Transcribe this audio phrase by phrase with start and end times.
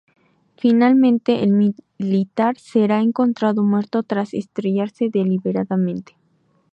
[0.57, 6.15] Finalmente el militar será encontrado muerto tras estrellarse deliberadamente.